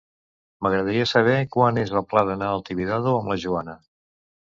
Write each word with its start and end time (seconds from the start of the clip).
M'agradaria 0.67 1.03
saber 1.09 1.35
quan 1.55 1.77
és 1.81 1.93
el 1.99 2.05
pla 2.13 2.23
d'anar 2.29 2.47
al 2.53 2.65
Tibidabo 2.71 3.13
amb 3.19 3.31
la 3.33 3.37
Joana. 3.45 3.77